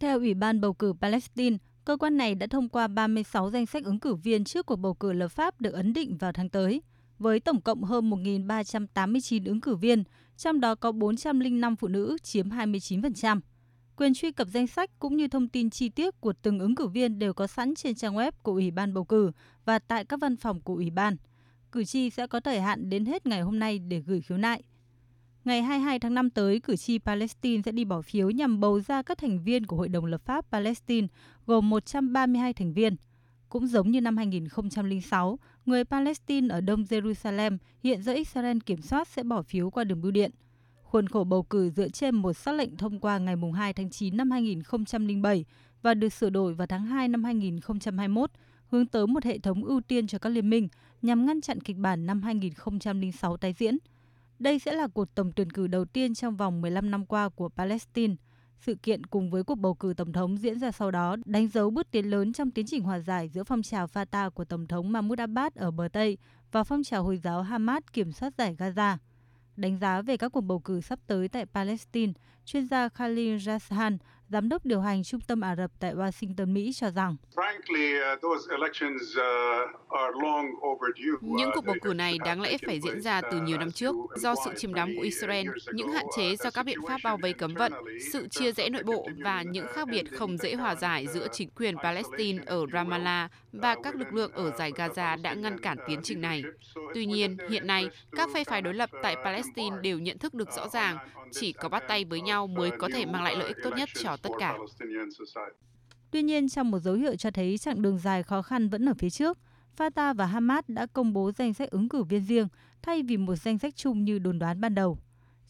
[0.00, 3.84] Theo Ủy ban bầu cử Palestine, cơ quan này đã thông qua 36 danh sách
[3.84, 6.82] ứng cử viên trước cuộc bầu cử lập pháp được ấn định vào tháng tới,
[7.18, 10.04] với tổng cộng hơn 1.389 ứng cử viên,
[10.36, 13.40] trong đó có 405 phụ nữ chiếm 29%.
[13.96, 16.86] Quyền truy cập danh sách cũng như thông tin chi tiết của từng ứng cử
[16.86, 19.32] viên đều có sẵn trên trang web của Ủy ban bầu cử
[19.64, 21.16] và tại các văn phòng của Ủy ban.
[21.72, 24.62] Cử tri sẽ có thời hạn đến hết ngày hôm nay để gửi khiếu nại.
[25.48, 29.02] Ngày 22 tháng 5 tới, cử tri Palestine sẽ đi bỏ phiếu nhằm bầu ra
[29.02, 31.06] các thành viên của Hội đồng lập pháp Palestine,
[31.46, 32.96] gồm 132 thành viên.
[33.48, 39.08] Cũng giống như năm 2006, người Palestine ở Đông Jerusalem hiện do Israel kiểm soát
[39.08, 40.30] sẽ bỏ phiếu qua đường bưu điện.
[40.82, 44.16] Khuôn khổ bầu cử dựa trên một xác lệnh thông qua ngày 2 tháng 9
[44.16, 45.44] năm 2007
[45.82, 48.30] và được sửa đổi vào tháng 2 năm 2021,
[48.66, 50.68] hướng tới một hệ thống ưu tiên cho các liên minh
[51.02, 53.78] nhằm ngăn chặn kịch bản năm 2006 tái diễn.
[54.38, 57.48] Đây sẽ là cuộc tổng tuyển cử đầu tiên trong vòng 15 năm qua của
[57.48, 58.14] Palestine.
[58.60, 61.70] Sự kiện cùng với cuộc bầu cử tổng thống diễn ra sau đó đánh dấu
[61.70, 64.92] bước tiến lớn trong tiến trình hòa giải giữa phong trào Fatah của Tổng thống
[64.92, 66.18] Mahmoud Abbas ở bờ Tây
[66.52, 68.96] và phong trào Hồi giáo Hamas kiểm soát giải Gaza.
[69.56, 72.12] Đánh giá về các cuộc bầu cử sắp tới tại Palestine,
[72.48, 73.96] chuyên gia Khalil Jashan,
[74.28, 77.16] giám đốc điều hành Trung tâm Ả Rập tại Washington, Mỹ cho rằng
[81.20, 84.34] những cuộc bầu cử này đáng lẽ phải diễn ra từ nhiều năm trước do
[84.44, 87.54] sự chiếm đóng của Israel, những hạn chế do các biện pháp bao vây cấm
[87.54, 87.72] vận,
[88.12, 91.50] sự chia rẽ nội bộ và những khác biệt không dễ hòa giải giữa chính
[91.50, 96.00] quyền Palestine ở Ramallah và các lực lượng ở giải Gaza đã ngăn cản tiến
[96.02, 96.42] trình này.
[96.94, 100.52] Tuy nhiên, hiện nay, các phe phái đối lập tại Palestine đều nhận thức được
[100.52, 100.98] rõ ràng
[101.32, 103.88] chỉ có bắt tay với nhau mới có thể mang lại lợi ích tốt nhất
[103.94, 104.58] cho tất cả.
[106.10, 108.94] Tuy nhiên, trong một dấu hiệu cho thấy chặng đường dài khó khăn vẫn ở
[108.98, 109.38] phía trước,
[109.76, 112.48] Fatah và Hamas đã công bố danh sách ứng cử viên riêng
[112.82, 114.98] thay vì một danh sách chung như đồn đoán ban đầu.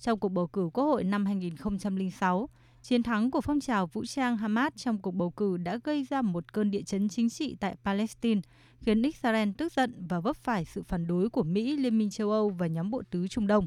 [0.00, 2.48] Trong cuộc bầu cử quốc hội năm 2006,
[2.82, 6.22] chiến thắng của phong trào vũ trang Hamas trong cuộc bầu cử đã gây ra
[6.22, 8.40] một cơn địa chấn chính trị tại Palestine,
[8.80, 12.30] khiến Israel tức giận và vấp phải sự phản đối của Mỹ, Liên minh châu
[12.30, 13.66] Âu và nhóm bộ tứ Trung Đông.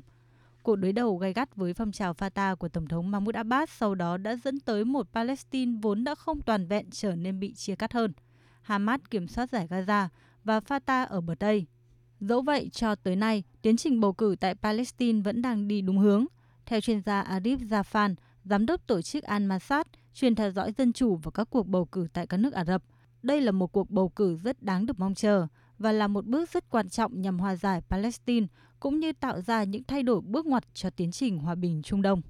[0.63, 3.95] Cuộc đối đầu gay gắt với phong trào Fatah của Tổng thống Mahmoud Abbas sau
[3.95, 7.75] đó đã dẫn tới một Palestine vốn đã không toàn vẹn trở nên bị chia
[7.75, 8.13] cắt hơn.
[8.61, 10.07] Hamas kiểm soát giải Gaza
[10.43, 11.65] và Fatah ở bờ Tây.
[12.19, 15.97] Dẫu vậy, cho tới nay, tiến trình bầu cử tại Palestine vẫn đang đi đúng
[15.97, 16.25] hướng.
[16.65, 19.83] Theo chuyên gia Arif Zafan, giám đốc tổ chức Al-Massad,
[20.13, 22.83] chuyên theo dõi dân chủ và các cuộc bầu cử tại các nước Ả Rập,
[23.23, 25.47] đây là một cuộc bầu cử rất đáng được mong chờ
[25.81, 28.47] và là một bước rất quan trọng nhằm hòa giải Palestine,
[28.79, 32.01] cũng như tạo ra những thay đổi bước ngoặt cho tiến trình hòa bình Trung
[32.01, 32.21] Đông.